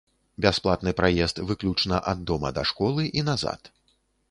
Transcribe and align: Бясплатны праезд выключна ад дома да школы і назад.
Бясплатны 0.45 0.93
праезд 0.99 1.41
выключна 1.51 2.01
ад 2.13 2.25
дома 2.33 2.53
да 2.61 2.65
школы 2.73 3.07
і 3.21 3.27
назад. 3.31 3.73